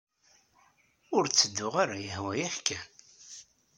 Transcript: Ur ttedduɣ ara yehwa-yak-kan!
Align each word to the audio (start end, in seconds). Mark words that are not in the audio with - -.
Ur 1.15 1.23
ttedduɣ 1.27 1.73
ara 1.83 1.95
yehwa-yak-kan! 2.05 2.87